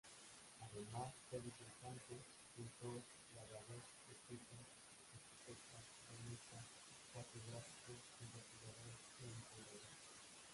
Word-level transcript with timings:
Además 0.59 1.13
fue 1.29 1.37
dibujante, 1.41 2.25
pintor, 2.57 3.03
grabador, 3.33 3.81
escritor, 4.09 4.57
arquitecto, 4.65 5.53
cronista, 6.09 6.57
catedrático, 7.13 7.93
investigador 8.25 8.97
y 8.97 9.25
restaurador. 9.29 9.93